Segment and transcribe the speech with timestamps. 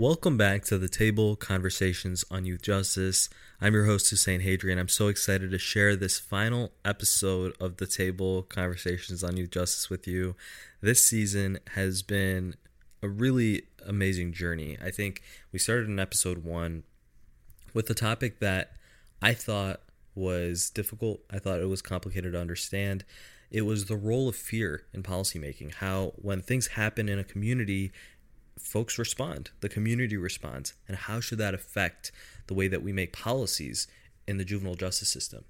[0.00, 3.28] Welcome back to the table conversations on youth justice.
[3.60, 4.74] I'm your host Husain Haidri.
[4.78, 9.90] I'm so excited to share this final episode of the table conversations on youth justice
[9.90, 10.36] with you.
[10.80, 12.54] This season has been
[13.02, 14.78] a really amazing journey.
[14.82, 15.20] I think
[15.52, 16.82] we started in episode 1
[17.74, 18.72] with a topic that
[19.20, 19.82] I thought
[20.14, 21.20] was difficult.
[21.30, 23.04] I thought it was complicated to understand.
[23.50, 27.92] It was the role of fear in policymaking, how when things happen in a community
[28.60, 32.12] folks respond, the community responds, and how should that affect
[32.46, 33.86] the way that we make policies
[34.26, 35.44] in the juvenile justice system.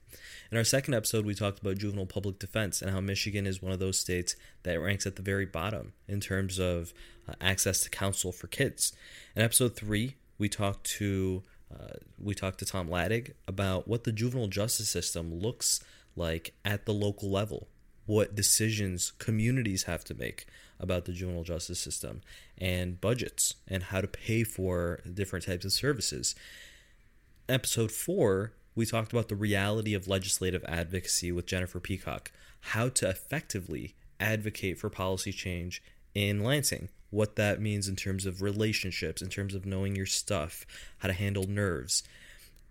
[0.50, 3.72] In our second episode, we talked about juvenile public defense and how Michigan is one
[3.72, 6.94] of those states that ranks at the very bottom in terms of
[7.28, 8.92] uh, access to counsel for kids.
[9.36, 14.10] In episode three, we talked to uh, we talked to Tom Laddig about what the
[14.10, 15.80] juvenile justice system looks
[16.16, 17.68] like at the local level,
[18.06, 20.46] what decisions communities have to make
[20.80, 22.22] about the juvenile justice system
[22.58, 26.34] and budgets and how to pay for different types of services.
[27.48, 33.08] Episode four, we talked about the reality of legislative advocacy with Jennifer Peacock, how to
[33.08, 35.82] effectively advocate for policy change
[36.14, 40.64] in Lansing, what that means in terms of relationships, in terms of knowing your stuff,
[40.98, 42.02] how to handle nerves.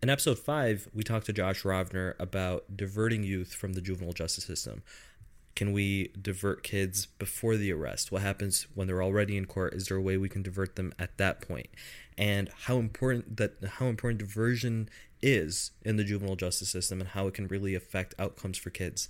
[0.01, 4.45] In episode five, we talked to Josh Rovner about diverting youth from the juvenile justice
[4.45, 4.81] system.
[5.59, 8.13] Can we divert kids before the arrest?
[8.13, 9.73] What happens when they're already in court?
[9.73, 11.67] Is there a way we can divert them at that point?
[12.17, 14.87] And how important that how important diversion
[15.21, 19.09] is in the juvenile justice system and how it can really affect outcomes for kids.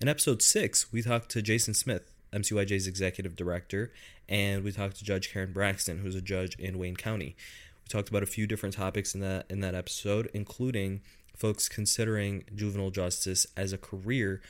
[0.00, 3.92] In episode six, we talked to Jason Smith, MCYJ's executive director,
[4.26, 7.36] and we talked to Judge Karen Braxton, who's a judge in Wayne County.
[7.84, 11.02] We talked about a few different topics in that in that episode, including
[11.36, 14.40] folks considering juvenile justice as a career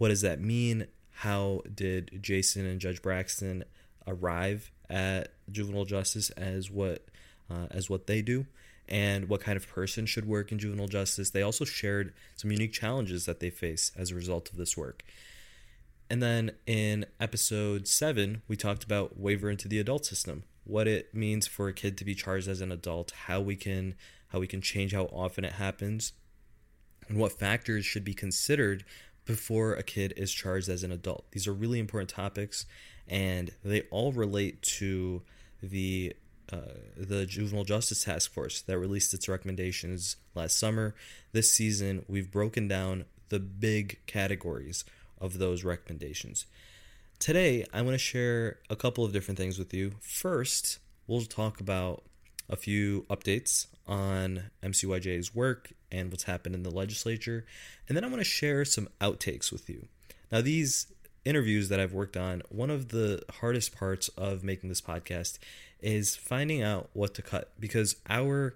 [0.00, 0.86] what does that mean?
[1.10, 3.64] How did Jason and Judge Braxton
[4.06, 7.04] arrive at juvenile justice as what
[7.50, 8.46] uh, as what they do?
[8.88, 11.30] and what kind of person should work in juvenile justice.
[11.30, 15.04] They also shared some unique challenges that they face as a result of this work.
[16.10, 21.14] And then in episode seven, we talked about waiver into the adult system, what it
[21.14, 23.94] means for a kid to be charged as an adult, how we can
[24.30, 26.12] how we can change how often it happens,
[27.08, 28.84] and what factors should be considered
[29.24, 31.30] before a kid is charged as an adult.
[31.32, 32.66] These are really important topics,
[33.08, 35.22] and they all relate to
[35.62, 36.14] the
[36.52, 36.58] uh,
[36.96, 40.96] the Juvenile Justice Task Force that released its recommendations last summer.
[41.32, 44.84] This season, we've broken down the big categories
[45.20, 46.46] of those recommendations.
[47.20, 49.92] Today, I want to share a couple of different things with you.
[50.00, 52.02] First, we'll talk about
[52.48, 57.44] a few updates on MCYJ's work and what's happened in the legislature.
[57.88, 59.88] And then I want to share some outtakes with you.
[60.30, 60.86] Now, these
[61.24, 65.38] interviews that I've worked on, one of the hardest parts of making this podcast
[65.80, 68.54] is finding out what to cut because our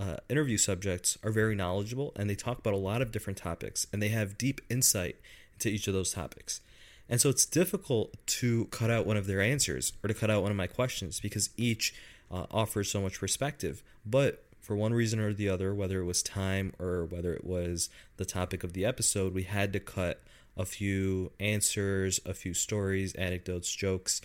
[0.00, 3.86] uh, interview subjects are very knowledgeable and they talk about a lot of different topics
[3.92, 5.16] and they have deep insight
[5.52, 6.60] into each of those topics.
[7.08, 10.42] And so it's difficult to cut out one of their answers or to cut out
[10.42, 11.94] one of my questions because each
[12.30, 13.82] uh, offers so much perspective.
[14.06, 17.90] But for one reason or the other, whether it was time or whether it was
[18.16, 20.22] the topic of the episode, we had to cut
[20.56, 24.22] a few answers, a few stories, anecdotes, jokes.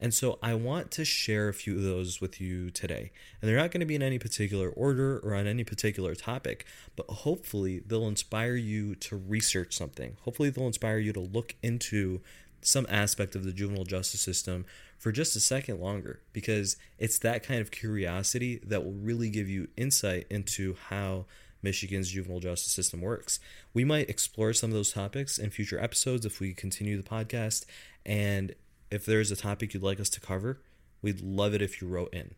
[0.00, 3.10] And so I want to share a few of those with you today.
[3.40, 6.64] And they're not going to be in any particular order or on any particular topic,
[6.94, 10.16] but hopefully they'll inspire you to research something.
[10.22, 12.20] Hopefully they'll inspire you to look into
[12.62, 14.64] some aspect of the juvenile justice system
[15.00, 19.48] for just a second longer because it's that kind of curiosity that will really give
[19.48, 21.24] you insight into how
[21.62, 23.40] Michigan's juvenile justice system works.
[23.72, 27.64] We might explore some of those topics in future episodes if we continue the podcast.
[28.04, 28.54] And
[28.90, 30.60] if there's a topic you'd like us to cover,
[31.00, 32.34] we'd love it if you wrote in.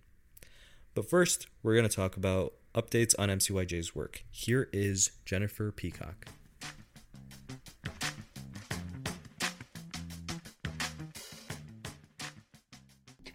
[0.95, 4.23] But first, we're going to talk about updates on MCYJ's work.
[4.31, 6.27] Here is Jennifer Peacock.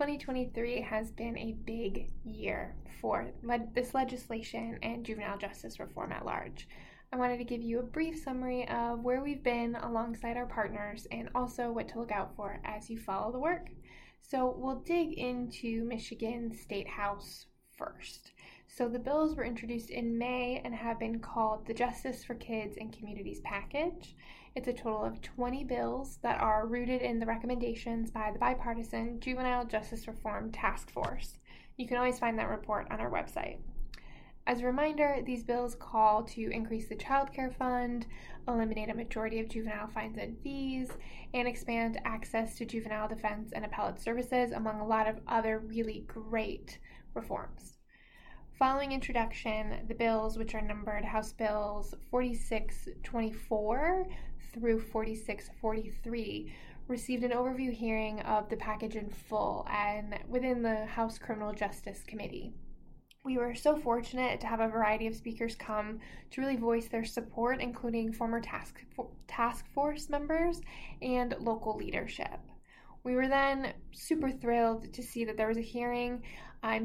[0.08, 6.26] 2023 has been a big year for le- this legislation and juvenile justice reform at
[6.26, 6.66] large.
[7.12, 11.08] I wanted to give you a brief summary of where we've been alongside our partners
[11.12, 13.68] and also what to look out for as you follow the work.
[14.22, 18.32] So, we'll dig into Michigan State House first.
[18.70, 22.78] So, the bills were introduced in May and have been called the Justice for Kids
[22.80, 24.16] and Communities Package.
[24.58, 29.20] It's a total of 20 bills that are rooted in the recommendations by the bipartisan
[29.20, 31.38] Juvenile Justice Reform Task Force.
[31.76, 33.60] You can always find that report on our website.
[34.48, 38.08] As a reminder, these bills call to increase the child care fund,
[38.48, 40.90] eliminate a majority of juvenile fines and fees,
[41.36, 46.04] and expand access to juvenile defense and appellate services, among a lot of other really
[46.08, 46.80] great
[47.14, 47.78] reforms.
[48.58, 54.08] Following introduction, the bills, which are numbered House Bills 4624
[54.54, 56.54] through 4643,
[56.88, 62.04] received an overview hearing of the package in full and within the House Criminal Justice
[62.08, 62.54] Committee.
[63.24, 66.00] We were so fortunate to have a variety of speakers come
[66.32, 68.80] to really voice their support, including former task,
[69.28, 70.62] task force members
[71.02, 72.40] and local leadership.
[73.04, 76.24] We were then super thrilled to see that there was a hearing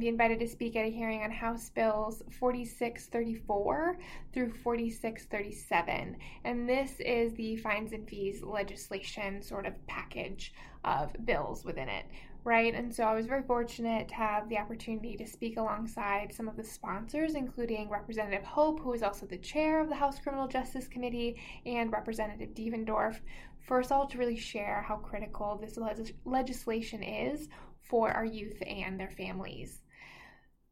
[0.00, 3.98] be invited to speak at a hearing on House Bills 4634
[4.32, 6.16] through 4637.
[6.44, 12.04] And this is the fines and fees legislation sort of package of bills within it
[12.44, 12.74] right?
[12.74, 16.56] And so I was very fortunate to have the opportunity to speak alongside some of
[16.56, 20.88] the sponsors, including Representative Hope, who is also the chair of the House Criminal Justice
[20.88, 21.36] Committee,
[21.66, 23.20] and Representative Devendorf,
[23.60, 25.78] for us all to really share how critical this
[26.24, 27.48] legislation is
[27.88, 29.82] for our youth and their families.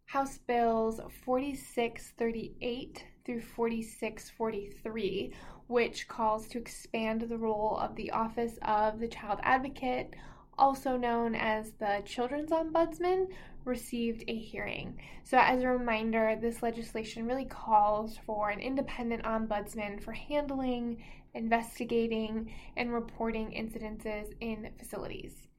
[0.06, 5.32] House Bills 4638 through 4643,
[5.68, 10.16] which calls to expand the role of the Office of the Child Advocate,
[10.58, 13.28] also known as the Children's Ombudsman,
[13.64, 14.98] received a hearing.
[15.22, 21.04] So, as a reminder, this legislation really calls for an independent ombudsman for handling,
[21.34, 25.49] investigating, and reporting incidences in facilities.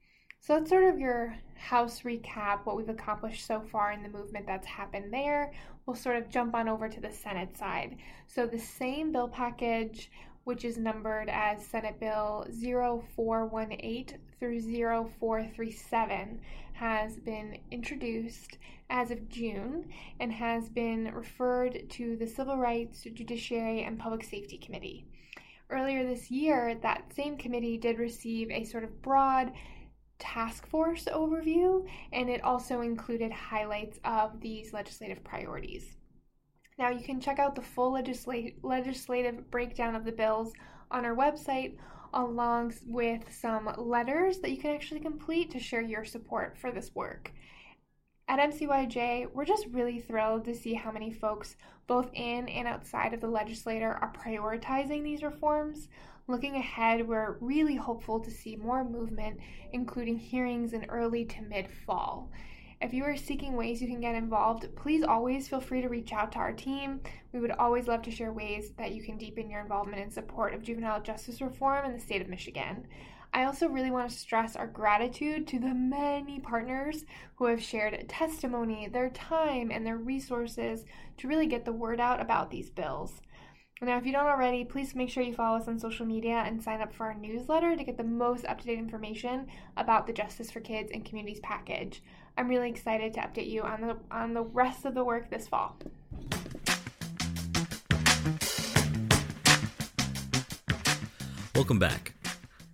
[0.42, 4.44] So that's sort of your house recap, what we've accomplished so far in the movement
[4.44, 5.52] that's happened there.
[5.86, 7.96] We'll sort of jump on over to the Senate side.
[8.26, 10.10] So the same bill package,
[10.42, 16.40] which is numbered as Senate Bill 0418 through 0437,
[16.72, 18.58] has been introduced
[18.90, 24.58] as of June and has been referred to the Civil Rights, Judiciary, and Public Safety
[24.58, 25.06] Committee.
[25.70, 29.52] Earlier this year, that same committee did receive a sort of broad
[30.22, 35.96] task force overview, and it also included highlights of these legislative priorities.
[36.78, 40.52] Now, you can check out the full legisla- legislative breakdown of the bills
[40.92, 41.76] on our website,
[42.14, 46.94] along with some letters that you can actually complete to share your support for this
[46.94, 47.32] work.
[48.28, 51.56] At MCYJ, we're just really thrilled to see how many folks,
[51.88, 55.88] both in and outside of the legislature, are prioritizing these reforms.
[56.32, 59.38] Looking ahead, we're really hopeful to see more movement,
[59.74, 62.30] including hearings in early to mid fall.
[62.80, 66.10] If you are seeking ways you can get involved, please always feel free to reach
[66.14, 67.02] out to our team.
[67.34, 70.54] We would always love to share ways that you can deepen your involvement in support
[70.54, 72.86] of juvenile justice reform in the state of Michigan.
[73.34, 77.04] I also really want to stress our gratitude to the many partners
[77.36, 80.86] who have shared testimony, their time, and their resources
[81.18, 83.20] to really get the word out about these bills.
[83.84, 86.62] Now, if you don't already, please make sure you follow us on social media and
[86.62, 90.12] sign up for our newsletter to get the most up to date information about the
[90.12, 92.00] Justice for Kids and Communities package.
[92.38, 95.48] I'm really excited to update you on the, on the rest of the work this
[95.48, 95.76] fall.
[101.56, 102.14] Welcome back.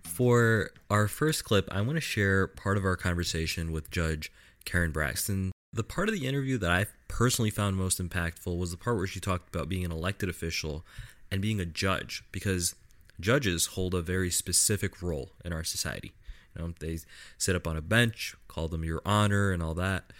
[0.03, 4.31] For our first clip, I want to share part of our conversation with Judge
[4.63, 5.53] Karen Braxton.
[5.71, 9.05] The part of the interview that I personally found most impactful was the part where
[9.05, 10.83] she talked about being an elected official
[11.31, 12.75] and being a judge because
[13.19, 16.13] judges hold a very specific role in our society.
[16.55, 16.99] You know, they
[17.37, 20.11] sit up on a bench, call them your honor and all that,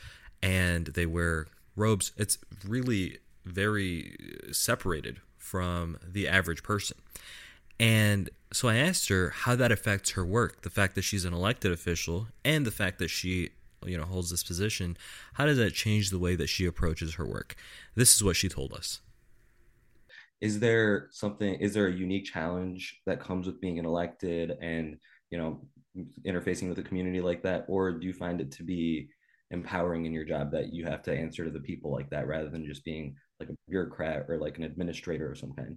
[0.44, 2.12] and they wear robes.
[2.16, 2.38] It's
[2.68, 4.16] really very
[4.52, 6.98] separated from the average person.
[7.80, 11.34] And so I asked her how that affects her work, the fact that she's an
[11.34, 13.50] elected official and the fact that she
[13.86, 14.98] you know holds this position
[15.34, 17.56] how does that change the way that she approaches her work?
[17.96, 19.02] This is what she told us.
[20.42, 24.98] Is there something is there a unique challenge that comes with being an elected and
[25.32, 25.62] you know
[26.26, 27.66] interfacing with a community like that?
[27.68, 29.10] Or do you find it to be
[29.52, 32.50] empowering in your job that you have to answer to the people like that rather
[32.50, 35.76] than just being like a bureaucrat or like an administrator of some kind?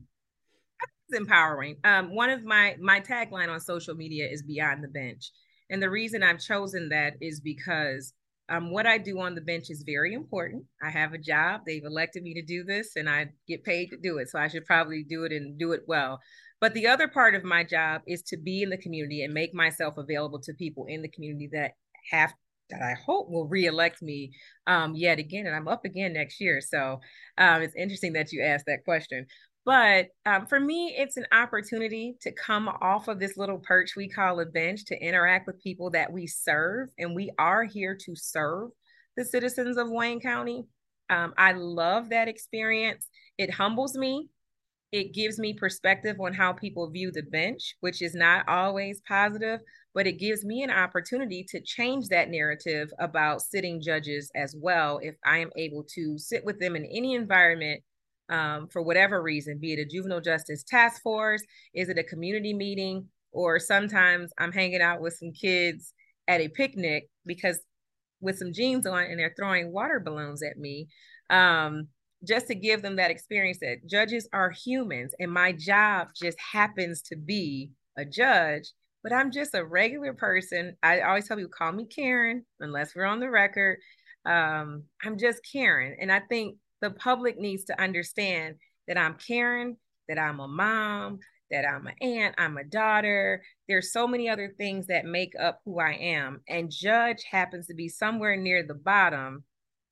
[1.09, 1.77] It's empowering.
[1.85, 5.31] Um, one of my my tagline on social media is beyond the bench
[5.71, 8.13] and the reason I've chosen that is because
[8.49, 10.65] um, what I do on the bench is very important.
[10.83, 11.63] I have a job.
[11.67, 14.29] They've elected me to do this and I get paid to do it.
[14.29, 16.19] So I should probably do it and do it well.
[16.61, 19.55] But the other part of my job is to be in the community and make
[19.55, 21.73] myself available to people in the community that
[22.11, 22.35] have
[22.71, 24.33] that I hope will reelect me
[24.67, 25.47] um, yet again.
[25.47, 26.61] And I'm up again next year.
[26.61, 27.01] So
[27.39, 29.27] um, it's interesting that you asked that question.
[29.65, 34.09] But um, for me, it's an opportunity to come off of this little perch we
[34.09, 36.89] call a bench to interact with people that we serve.
[36.99, 38.71] And we are here to serve
[39.17, 40.65] the citizens of Wayne County.
[41.11, 43.09] Um, I love that experience.
[43.39, 44.31] It humbles me
[44.93, 49.61] it gives me perspective on how people view the bench, which is not always positive,
[49.95, 55.01] but it gives me an opportunity to change that narrative about sitting judges as well
[55.03, 57.83] if I am able to sit with them in any environment
[58.33, 61.43] um, for whatever reason, be it a juvenile justice task force,
[61.75, 65.93] is it a community meeting, or sometimes I'm hanging out with some kids
[66.27, 67.61] at a picnic because
[68.21, 70.89] with some jeans on and they're throwing water balloons at me.
[71.29, 71.89] Um,
[72.27, 77.03] just to give them that experience that judges are humans and my job just happens
[77.03, 78.71] to be a judge
[79.03, 83.05] but i'm just a regular person i always tell people call me karen unless we're
[83.05, 83.77] on the record
[84.25, 89.77] um, i'm just karen and i think the public needs to understand that i'm karen
[90.09, 91.19] that i'm a mom
[91.51, 95.61] that i'm an aunt i'm a daughter there's so many other things that make up
[95.65, 99.43] who i am and judge happens to be somewhere near the bottom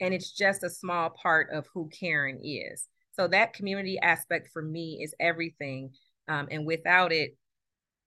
[0.00, 2.88] and it's just a small part of who Karen is.
[3.12, 5.90] So that community aspect for me is everything.
[6.26, 7.36] Um, and without it,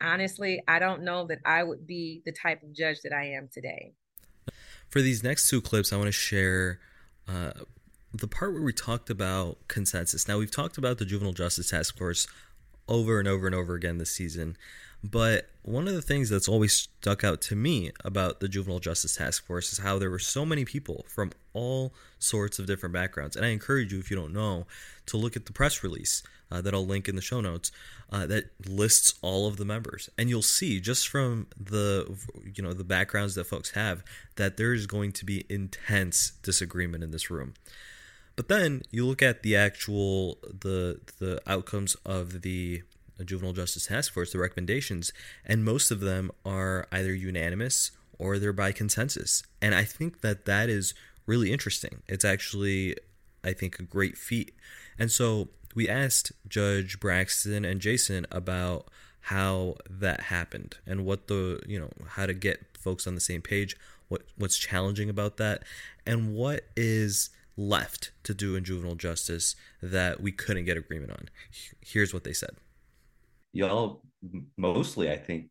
[0.01, 3.49] honestly, I don't know that I would be the type of judge that I am
[3.51, 3.93] today.
[4.89, 6.79] For these next two clips, I want to share
[7.27, 7.51] uh,
[8.13, 10.27] the part where we talked about consensus.
[10.27, 12.27] Now, we've talked about the Juvenile Justice Task Force
[12.87, 14.57] over and over and over again this season.
[15.03, 19.17] But one of the things that's always stuck out to me about the Juvenile Justice
[19.17, 23.35] Task Force is how there were so many people from all sorts of different backgrounds.
[23.35, 24.65] And I encourage you, if you don't know,
[25.07, 27.71] to look at the press release uh, that I'll link in the show notes
[28.11, 32.15] uh, that lists all of the members, and you'll see just from the
[32.55, 34.03] you know the backgrounds that folks have
[34.35, 37.55] that there is going to be intense disagreement in this room.
[38.35, 42.83] But then you look at the actual the the outcomes of the
[43.23, 45.13] juvenile justice task force, the recommendations,
[45.45, 49.43] and most of them are either unanimous or they're by consensus.
[49.61, 50.93] And I think that that is
[51.25, 52.01] really interesting.
[52.07, 52.95] It's actually,
[53.43, 54.53] I think, a great feat.
[54.97, 58.87] And so we asked Judge Braxton and Jason about
[59.27, 63.41] how that happened and what the, you know, how to get folks on the same
[63.41, 63.75] page,
[64.09, 65.63] what what's challenging about that,
[66.05, 71.29] and what is left to do in juvenile justice that we couldn't get agreement on.
[71.81, 72.57] Here's what they said
[73.53, 74.01] y'all
[74.57, 75.49] mostly, I think,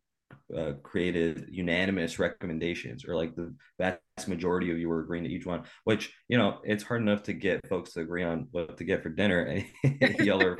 [0.55, 5.45] uh, created unanimous recommendations, or like the vast majority of you were agreeing to each
[5.45, 5.63] one.
[5.85, 9.01] Which you know, it's hard enough to get folks to agree on what to get
[9.01, 9.63] for dinner.
[10.19, 10.57] Y'all are.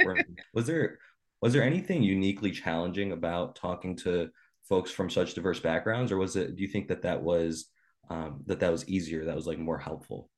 [0.54, 1.00] was there
[1.42, 4.30] was there anything uniquely challenging about talking to
[4.68, 6.56] folks from such diverse backgrounds, or was it?
[6.56, 7.66] Do you think that that was
[8.10, 9.26] um, that that was easier?
[9.26, 10.30] That was like more helpful.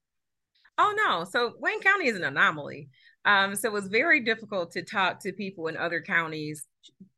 [0.78, 1.24] Oh no!
[1.24, 2.90] So Wayne County is an anomaly.
[3.26, 6.68] Um, so it was very difficult to talk to people in other counties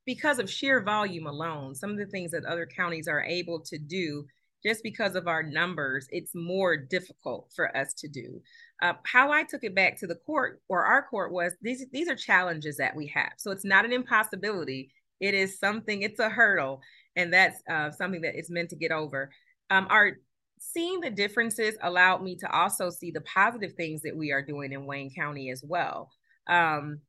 [0.06, 1.76] because of sheer volume alone.
[1.76, 4.26] Some of the things that other counties are able to do
[4.64, 8.42] just because of our numbers, it's more difficult for us to do.
[8.82, 12.10] Uh, how I took it back to the court or our court was these these
[12.10, 13.34] are challenges that we have.
[13.38, 14.92] So it's not an impossibility.
[15.20, 16.04] It is something.
[16.04, 16.82] It's a hurdle,
[17.16, 19.32] and that's uh, something that is meant to get over.
[19.70, 20.18] Um, our
[20.60, 24.72] seeing the differences allowed me to also see the positive things that we are doing
[24.72, 26.10] in Wayne County as well.
[26.48, 27.00] Um,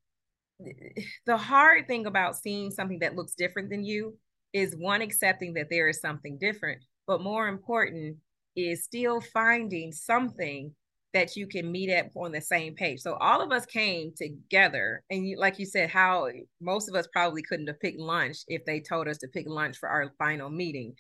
[1.26, 4.16] the hard thing about seeing something that looks different than you
[4.52, 8.16] is one accepting that there is something different, but more important
[8.56, 10.74] is still finding something
[11.14, 13.00] that you can meet at on the same page.
[13.00, 16.28] So all of us came together, and you, like you said, how
[16.60, 19.78] most of us probably couldn't have picked lunch if they told us to pick lunch
[19.78, 20.94] for our final meeting.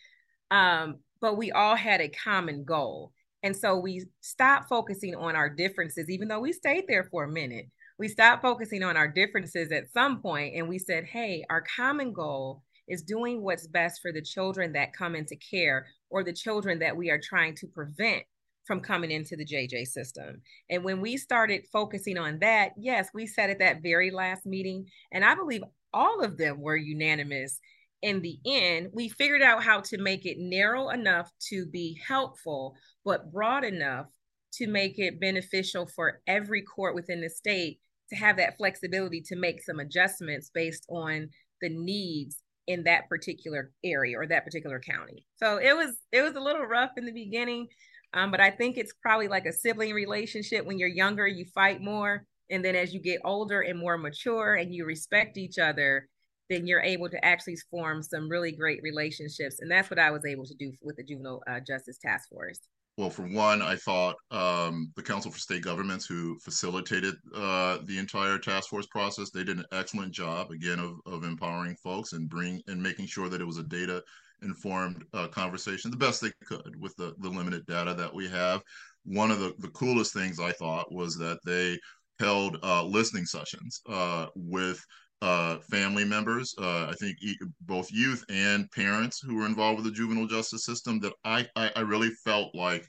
[0.50, 3.12] Um, but we all had a common goal.
[3.42, 7.32] And so we stopped focusing on our differences, even though we stayed there for a
[7.32, 7.66] minute.
[7.98, 12.12] We stopped focusing on our differences at some point and we said, hey, our common
[12.12, 16.78] goal is doing what's best for the children that come into care or the children
[16.78, 18.22] that we are trying to prevent
[18.64, 20.42] from coming into the JJ system.
[20.70, 24.86] And when we started focusing on that, yes, we said at that very last meeting,
[25.12, 27.58] and I believe all of them were unanimous
[28.02, 32.76] in the end, we figured out how to make it narrow enough to be helpful,
[33.04, 34.06] but broad enough
[34.54, 39.36] to make it beneficial for every court within the state to have that flexibility to
[39.36, 41.28] make some adjustments based on
[41.60, 45.26] the needs in that particular area or that particular county.
[45.36, 47.66] So it was it was a little rough in the beginning,
[48.14, 50.64] um, but I think it's probably like a sibling relationship.
[50.64, 54.54] When you're younger, you fight more, and then as you get older and more mature,
[54.54, 56.08] and you respect each other,
[56.48, 59.60] then you're able to actually form some really great relationships.
[59.60, 62.60] And that's what I was able to do with the Juvenile uh, Justice Task Force.
[62.96, 67.96] Well, for one, I thought um, the Council for State Governments, who facilitated uh, the
[67.96, 72.28] entire task force process, they did an excellent job again of, of empowering folks and
[72.28, 74.02] bring and making sure that it was a data
[74.42, 78.62] informed uh, conversation the best they could with the, the limited data that we have.
[79.04, 81.78] One of the, the coolest things I thought was that they
[82.18, 84.84] held uh, listening sessions uh, with
[85.20, 87.18] uh, family members, uh, I think
[87.62, 91.70] both youth and parents who were involved with the juvenile justice system that I, I,
[91.76, 92.86] I really felt like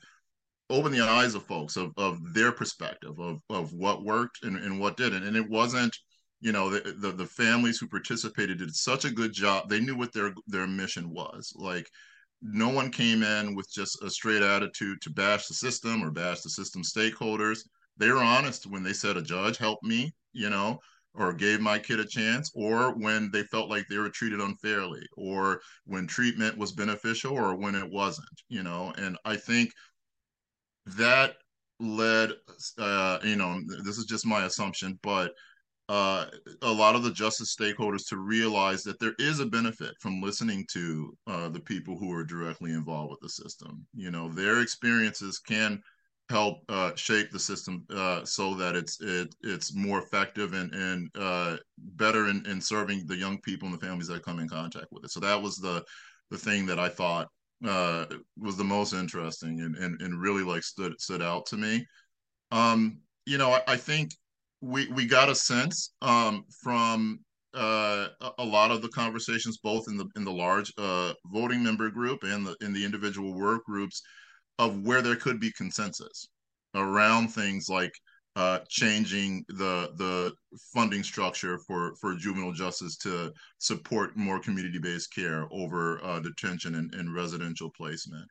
[0.69, 4.79] opened the eyes of folks of, of their perspective of, of what worked and, and
[4.79, 5.23] what didn't.
[5.23, 5.95] And it wasn't,
[6.41, 9.67] you know, the, the, the families who participated did such a good job.
[9.67, 11.51] They knew what their, their mission was.
[11.55, 11.89] Like
[12.43, 16.41] no one came in with just a straight attitude to bash the system or bash
[16.41, 17.61] the system stakeholders.
[17.97, 20.79] They were honest when they said a judge helped me, you know,
[21.15, 25.05] or gave my kid a chance, or when they felt like they were treated unfairly,
[25.17, 28.93] or when treatment was beneficial, or when it wasn't, you know.
[28.97, 29.71] And I think
[30.85, 31.35] that
[31.79, 32.31] led,
[32.77, 35.33] uh, you know, this is just my assumption, but
[35.89, 36.27] uh,
[36.61, 40.63] a lot of the justice stakeholders to realize that there is a benefit from listening
[40.71, 43.85] to uh, the people who are directly involved with the system.
[43.95, 45.81] You know, their experiences can
[46.29, 51.09] help uh, shape the system uh, so that it's it, it's more effective and and
[51.15, 54.87] uh, better in, in serving the young people and the families that come in contact
[54.91, 55.11] with it.
[55.11, 55.83] So that was the
[56.29, 57.27] the thing that I thought
[57.65, 58.05] uh,
[58.37, 61.85] was the most interesting and, and and really like stood stood out to me.
[62.51, 64.11] Um, you know, I, I think
[64.61, 67.19] we we got a sense um, from
[67.55, 71.89] uh, a lot of the conversations, both in the in the large uh, voting member
[71.89, 74.01] group and the in the individual work groups,
[74.59, 76.27] of where there could be consensus
[76.75, 77.93] around things like
[78.35, 80.31] uh, changing the the
[80.73, 86.75] funding structure for for juvenile justice to support more community based care over uh, detention
[86.75, 88.25] and, and, residential placement,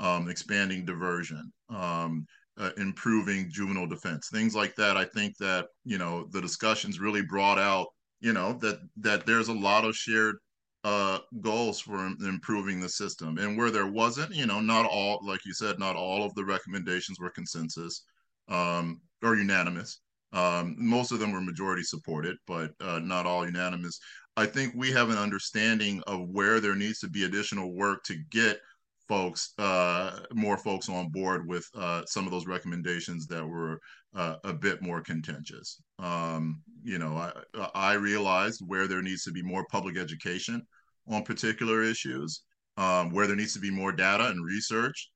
[0.00, 2.26] um, expanding diversion, um,
[2.58, 4.96] uh, improving juvenile defense, things like that.
[4.96, 7.86] I think that you know the discussions really brought out
[8.20, 10.36] you know that that there's a lot of shared
[10.84, 13.38] uh, goals for improving the system.
[13.38, 16.44] And where there wasn't, you know, not all, like you said, not all of the
[16.44, 18.04] recommendations were consensus
[18.48, 20.00] um, or unanimous.
[20.34, 23.98] Um, most of them were majority supported, but uh, not all unanimous.
[24.36, 28.16] I think we have an understanding of where there needs to be additional work to
[28.30, 28.60] get
[29.08, 33.80] folks, uh, more folks on board with uh, some of those recommendations that were
[34.14, 35.80] uh, a bit more contentious.
[35.98, 40.66] Um, you know, I, I realized where there needs to be more public education
[41.08, 42.42] on particular issues,
[42.76, 45.10] um, where there needs to be more data and research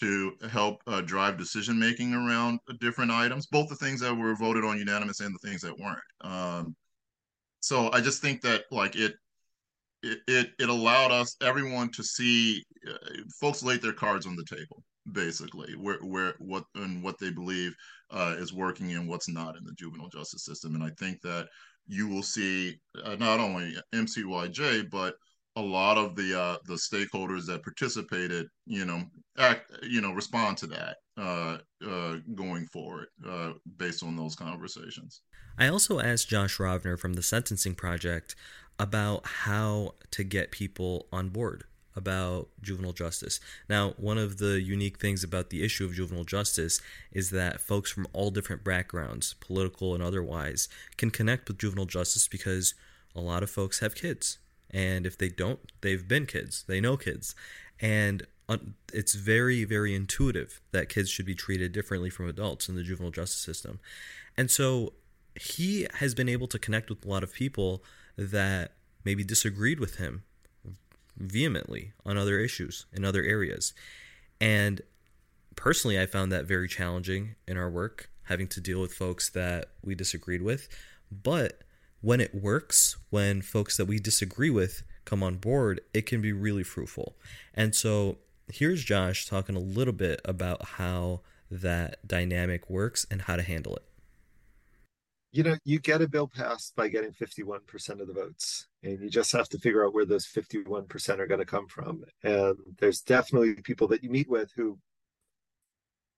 [0.00, 4.64] to help uh, drive decision making around different items, both the things that were voted
[4.64, 5.98] on unanimous and the things that weren't.
[6.22, 6.74] Um,
[7.60, 9.14] so I just think that like it,
[10.02, 12.96] it, it, allowed us everyone to see uh,
[13.40, 17.74] folks laid their cards on the table basically where where what and what they believe
[18.10, 21.48] uh, is working and what's not in the juvenile justice system and i think that
[21.88, 25.14] you will see uh, not only mcyj but
[25.56, 29.02] a lot of the uh, the stakeholders that participated, you know,
[29.38, 35.20] act, you know, respond to that uh, uh, going forward uh, based on those conversations.
[35.58, 38.34] I also asked Josh Rovner from the Sentencing Project
[38.78, 43.38] about how to get people on board about juvenile justice.
[43.68, 46.80] Now, one of the unique things about the issue of juvenile justice
[47.12, 52.26] is that folks from all different backgrounds, political and otherwise, can connect with juvenile justice
[52.28, 52.72] because
[53.14, 54.38] a lot of folks have kids
[54.72, 56.64] and if they don't they've been kids.
[56.66, 57.34] They know kids.
[57.80, 58.58] And uh,
[58.92, 63.10] it's very very intuitive that kids should be treated differently from adults in the juvenile
[63.10, 63.80] justice system.
[64.36, 64.94] And so
[65.34, 67.82] he has been able to connect with a lot of people
[68.16, 68.72] that
[69.04, 70.22] maybe disagreed with him
[71.16, 73.72] vehemently on other issues in other areas.
[74.40, 74.82] And
[75.54, 79.66] personally i found that very challenging in our work having to deal with folks that
[79.84, 80.68] we disagreed with.
[81.10, 81.62] But
[82.02, 86.32] when it works, when folks that we disagree with come on board, it can be
[86.32, 87.16] really fruitful.
[87.54, 93.36] And so here's Josh talking a little bit about how that dynamic works and how
[93.36, 93.84] to handle it.
[95.32, 99.08] You know, you get a bill passed by getting 51% of the votes, and you
[99.08, 102.04] just have to figure out where those 51% are going to come from.
[102.22, 104.78] And there's definitely people that you meet with who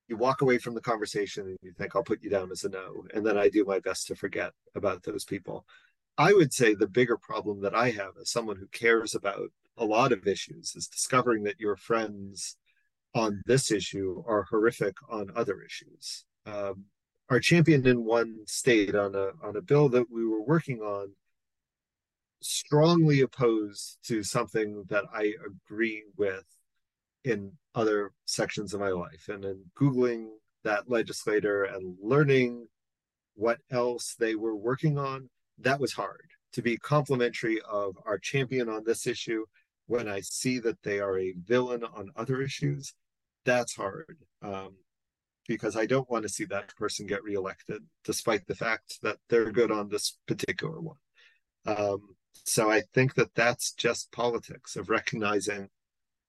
[0.08, 2.68] you walk away from the conversation and you think, I'll put you down as a
[2.68, 3.04] no.
[3.14, 5.64] And then I do my best to forget about those people.
[6.18, 9.84] I would say the bigger problem that I have as someone who cares about a
[9.84, 12.56] lot of issues is discovering that your friends
[13.14, 16.24] on this issue are horrific on other issues.
[16.46, 16.84] Um,
[17.30, 21.12] our champion in one state on a on a bill that we were working on
[22.42, 26.44] strongly opposed to something that I agree with
[27.24, 29.28] in other sections of my life.
[29.28, 30.28] And in Googling
[30.62, 32.68] that legislator and learning
[33.34, 38.68] what else they were working on, that was hard to be complimentary of our champion
[38.68, 39.44] on this issue
[39.87, 42.94] when I see that they are a villain on other issues.
[43.44, 44.76] That's hard um,
[45.46, 49.52] because I don't want to see that person get reelected, despite the fact that they're
[49.52, 50.96] good on this particular one.
[51.66, 55.68] Um, so I think that that's just politics of recognizing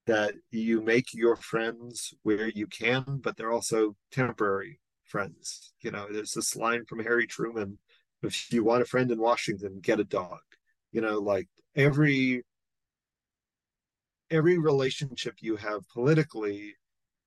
[0.08, 5.74] that you make your friends where you can, but they're also temporary friends.
[5.82, 7.80] You know, there's this line from Harry Truman
[8.26, 10.40] if you want a friend in Washington, get a dog.
[10.92, 12.44] You know, like every
[14.32, 16.76] every relationship you have politically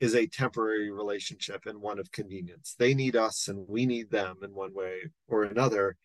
[0.00, 2.74] is a temporary relationship and one of convenience.
[2.78, 5.96] They need us and we need them in one way or another.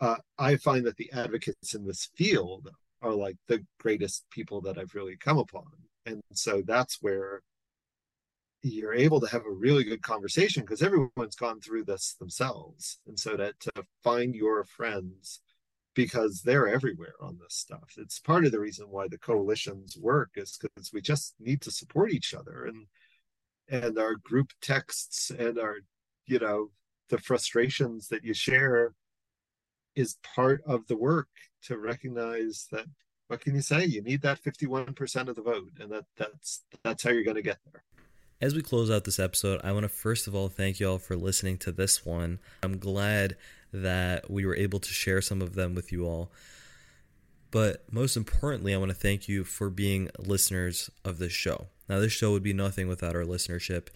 [0.00, 2.70] Uh, I find that the advocates in this field
[3.02, 5.66] are like the greatest people that I've really come upon.
[6.06, 7.42] And so that's where
[8.62, 12.98] you're able to have a really good conversation because everyone's gone through this themselves.
[13.06, 15.40] And so that to find your friends
[15.94, 17.94] because they're everywhere on this stuff.
[17.96, 21.70] It's part of the reason why the coalitions work is because we just need to
[21.70, 22.86] support each other and
[23.68, 25.76] and our group texts and our
[26.26, 26.70] you know
[27.08, 28.94] the frustrations that you share
[29.96, 31.28] is part of the work
[31.62, 32.86] to recognize that
[33.30, 37.04] what can you say you need that 51% of the vote and that that's that's
[37.04, 37.82] how you're going to get there
[38.42, 40.98] as we close out this episode, I want to first of all thank you all
[40.98, 42.38] for listening to this one.
[42.62, 43.36] I'm glad
[43.70, 46.32] that we were able to share some of them with you all.
[47.50, 51.66] But most importantly, I want to thank you for being listeners of this show.
[51.86, 53.88] Now, this show would be nothing without our listenership,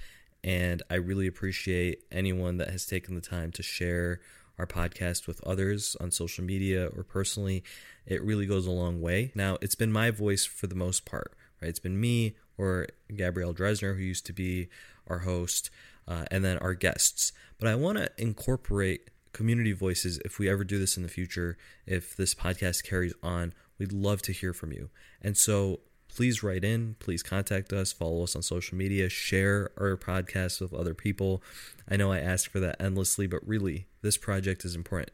[0.43, 4.21] and I really appreciate anyone that has taken the time to share
[4.59, 7.63] our podcast with others on social media or personally.
[8.07, 9.33] It really goes a long way.
[9.35, 11.69] Now, it's been my voice for the most part, right?
[11.69, 14.69] It's been me or Gabrielle Dresner, who used to be
[15.07, 15.71] our host,
[16.07, 17.33] uh, and then our guests.
[17.59, 21.57] But I want to incorporate community voices if we ever do this in the future.
[21.87, 24.91] If this podcast carries on, we'd love to hear from you.
[25.21, 25.81] And so
[26.15, 30.73] please write in, please contact us, follow us on social media, share our podcast with
[30.73, 31.43] other people.
[31.91, 35.11] I know I ask for that endlessly, but really, this project is important.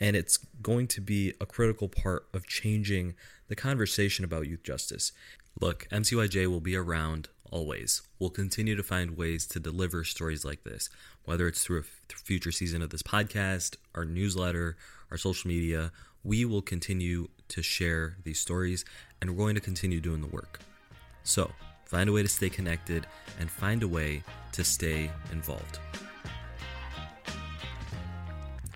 [0.00, 3.14] And it's going to be a critical part of changing
[3.48, 5.12] the conversation about youth justice.
[5.60, 8.02] Look, MCYJ will be around always.
[8.18, 10.90] We'll continue to find ways to deliver stories like this,
[11.24, 14.76] whether it's through a future season of this podcast, our newsletter,
[15.10, 15.92] our social media.
[16.24, 18.84] We will continue to share these stories
[19.20, 20.58] and we're going to continue doing the work.
[21.22, 21.50] So,
[21.86, 23.06] find a way to stay connected
[23.38, 25.78] and find a way to stay involved.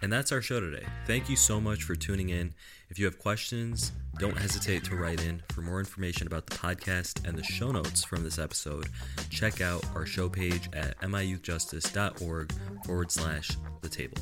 [0.02, 0.87] And that's our show today.
[1.06, 2.54] Thank you so much for tuning in.
[2.88, 5.42] If you have questions, don't hesitate to write in.
[5.50, 8.88] For more information about the podcast and the show notes from this episode,
[9.30, 12.52] check out our show page at miyouthjustice.org
[12.84, 14.18] forward slash the table.